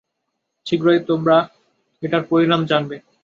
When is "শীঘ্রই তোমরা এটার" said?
0.65-2.23